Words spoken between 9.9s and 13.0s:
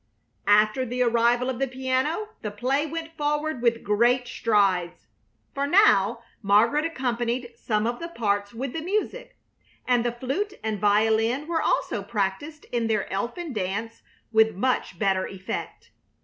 the flute and violin were also practised in